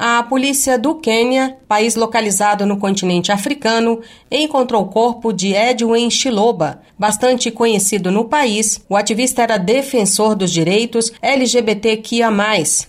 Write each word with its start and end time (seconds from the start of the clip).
A 0.00 0.22
polícia 0.22 0.78
do 0.78 0.94
Quênia, 0.94 1.56
país 1.66 1.96
localizado 1.96 2.64
no 2.64 2.76
continente 2.76 3.32
africano, 3.32 4.00
encontrou 4.30 4.82
o 4.82 4.86
corpo 4.86 5.32
de 5.32 5.52
Edwin 5.54 6.08
Chiloba, 6.08 6.82
bastante 6.96 7.50
conhecido 7.50 8.08
no 8.12 8.24
país. 8.24 8.80
O 8.88 8.94
ativista 8.94 9.42
era 9.42 9.58
defensor 9.58 10.36
dos 10.36 10.52
direitos 10.52 11.10
LGBTQIA+. 11.20 12.30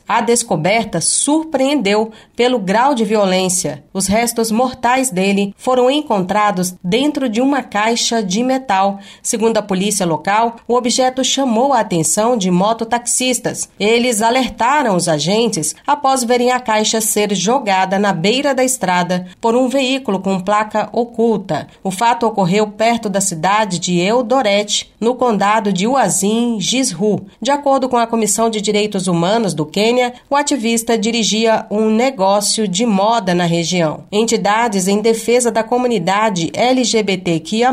A 0.08 0.22
descoberta 0.22 1.02
surpreendeu 1.02 2.12
pelo 2.36 2.60
grau 2.60 2.94
de 2.94 3.04
violência. 3.04 3.84
Os 3.92 4.06
restos 4.06 4.52
mortais 4.52 5.10
dele 5.10 5.52
foram 5.58 5.90
encontrados 5.90 6.76
dentro 6.84 7.28
de 7.28 7.42
uma 7.42 7.64
caixa 7.64 8.22
de 8.22 8.44
metal. 8.44 9.00
Segundo 9.24 9.58
a 9.58 9.64
polícia 9.64 10.06
local, 10.06 10.58
o 10.68 10.76
objeto 10.76 11.24
chamou 11.24 11.74
a 11.74 11.80
atenção 11.80 12.38
de 12.38 12.52
mototaxistas. 12.52 13.68
Eles 13.80 14.22
alertaram 14.22 14.96
os 14.96 15.08
agentes 15.08 15.76
após 15.88 16.24
verem 16.24 16.52
a 16.52 16.60
caixa 16.60 16.99
ser 17.02 17.34
jogada 17.34 17.98
na 17.98 18.12
beira 18.12 18.54
da 18.54 18.64
estrada 18.64 19.28
por 19.40 19.56
um 19.56 19.68
veículo 19.68 20.20
com 20.20 20.40
placa 20.40 20.90
oculta. 20.92 21.68
O 21.84 21.92
fato 21.92 22.26
ocorreu 22.26 22.68
perto 22.68 23.10
da 23.10 23.22
cidade 23.22 23.80
de 23.80 24.00
Eldoret, 24.00 24.90
no 25.00 25.16
condado 25.16 25.72
de 25.72 25.88
Uasin 25.88 26.60
Gisru. 26.60 27.26
De 27.42 27.52
acordo 27.52 27.88
com 27.88 27.98
a 27.98 28.08
Comissão 28.08 28.50
de 28.50 28.60
Direitos 28.60 29.08
Humanos 29.08 29.54
do 29.54 29.66
Quênia, 29.66 30.14
o 30.30 30.36
ativista 30.36 30.98
dirigia 30.98 31.66
um 31.70 31.90
negócio 31.90 32.68
de 32.68 32.86
moda 32.86 33.34
na 33.34 33.46
região. 33.46 34.04
Entidades 34.12 34.88
em 34.88 35.02
defesa 35.02 35.52
da 35.52 35.64
comunidade 35.64 36.52
LGBTQIA+, 36.54 37.70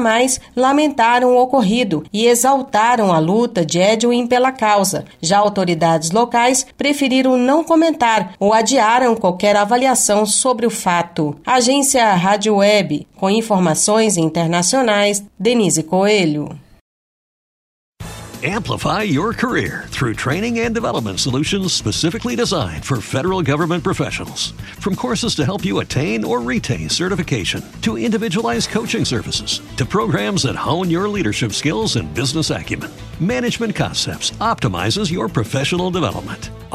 lamentaram 0.54 1.34
o 1.34 1.40
ocorrido 1.40 2.04
e 2.12 2.26
exaltaram 2.26 3.12
a 3.12 3.18
luta 3.18 3.64
de 3.64 3.78
Edwin 3.78 4.26
pela 4.26 4.52
causa. 4.52 5.04
Já 5.20 5.38
autoridades 5.38 6.10
locais 6.10 6.66
preferiram 6.76 7.36
não 7.36 7.64
comentar 7.64 8.34
ou 8.38 8.52
adiaram 8.52 9.15
qualquer 9.16 9.56
avaliação 9.56 10.26
sobre 10.26 10.66
o 10.66 10.70
fato. 10.70 11.36
Agência 11.44 12.14
Rádio 12.14 12.56
Web, 12.56 13.06
com 13.16 13.28
informações 13.30 14.16
internacionais, 14.16 15.24
Denise 15.38 15.82
Coelho. 15.82 16.48
Amplify 18.44 19.02
your 19.02 19.32
career 19.32 19.86
through 19.88 20.12
training 20.12 20.60
and 20.60 20.74
development 20.74 21.18
solutions 21.18 21.72
specifically 21.72 22.36
designed 22.36 22.84
for 22.84 23.00
federal 23.00 23.42
government 23.42 23.82
professionals. 23.82 24.52
From 24.78 24.94
courses 24.94 25.34
to 25.36 25.44
help 25.46 25.64
you 25.64 25.80
attain 25.80 26.22
or 26.22 26.42
retain 26.42 26.90
certification, 26.90 27.64
to 27.80 27.96
individualized 27.96 28.68
coaching 28.68 29.06
services, 29.06 29.62
to 29.78 29.86
programs 29.86 30.42
that 30.42 30.54
hone 30.54 30.90
your 30.90 31.08
leadership 31.08 31.52
skills 31.52 31.96
and 31.96 32.12
business 32.12 32.50
acumen, 32.50 32.90
Management 33.20 33.74
Concepts 33.74 34.32
optimizes 34.32 35.10
your 35.10 35.28
professional 35.30 35.90
development. 35.90 36.50